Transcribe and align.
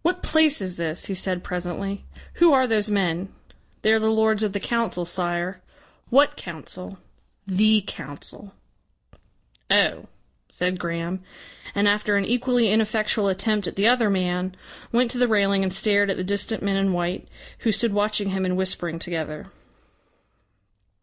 "What 0.00 0.22
place 0.22 0.62
is 0.62 0.76
this?" 0.76 1.04
he 1.04 1.14
said 1.14 1.44
presently. 1.44 2.06
"Who 2.36 2.54
are 2.54 2.66
those 2.66 2.88
men?" 2.88 3.28
"They 3.82 3.92
are 3.92 3.98
the 3.98 4.08
lords 4.10 4.42
of 4.42 4.54
the 4.54 4.58
Council, 4.60 5.04
Sire." 5.04 5.60
"What 6.08 6.38
Council?" 6.38 6.96
"The 7.46 7.84
Council." 7.86 8.54
"Oh!" 9.70 10.08
said 10.48 10.78
Graham, 10.78 11.20
and 11.74 11.86
after 11.86 12.16
an 12.16 12.24
equally 12.24 12.72
ineffectual 12.72 13.28
attempt 13.28 13.66
at 13.66 13.76
the 13.76 13.86
other 13.86 14.08
man, 14.08 14.56
went 14.90 15.10
to 15.10 15.18
the 15.18 15.28
railing 15.28 15.62
and 15.62 15.70
stared 15.70 16.08
at 16.08 16.16
the 16.16 16.24
distant 16.24 16.62
men 16.62 16.78
in 16.78 16.94
white, 16.94 17.28
who 17.58 17.72
stood 17.72 17.92
watching 17.92 18.30
him 18.30 18.46
and 18.46 18.56
whispering 18.56 18.98
together. 18.98 19.48